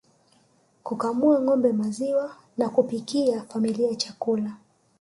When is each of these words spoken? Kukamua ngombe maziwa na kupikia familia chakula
Kukamua 0.83 1.41
ngombe 1.41 1.73
maziwa 1.73 2.35
na 2.57 2.69
kupikia 2.69 3.41
familia 3.43 3.95
chakula 3.95 4.57